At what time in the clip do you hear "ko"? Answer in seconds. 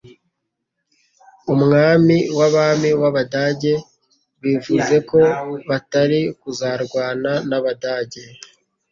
5.09-5.19